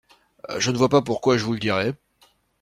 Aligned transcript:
Je 0.57 0.71
ne 0.71 0.77
vois 0.77 0.89
pas 0.89 1.03
pourquoi 1.03 1.37
je 1.37 1.43
vous 1.45 1.53
le 1.53 1.59
dirais. 1.59 1.93